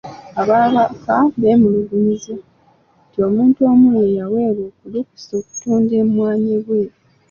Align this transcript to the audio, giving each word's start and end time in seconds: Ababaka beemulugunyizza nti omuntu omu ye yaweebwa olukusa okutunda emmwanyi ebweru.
Ababaka 0.41 1.15
beemulugunyizza 1.39 2.33
nti 3.09 3.17
omuntu 3.27 3.59
omu 3.71 3.89
ye 3.99 4.05
yaweebwa 4.19 4.67
olukusa 4.85 5.31
okutunda 5.39 5.93
emmwanyi 6.03 6.49
ebweru. 6.57 6.93